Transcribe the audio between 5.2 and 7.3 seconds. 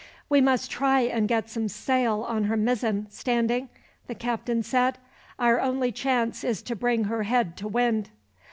"Our only chance is to bring her